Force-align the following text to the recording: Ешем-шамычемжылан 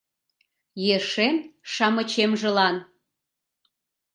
Ешем-шамычемжылан 0.95 2.75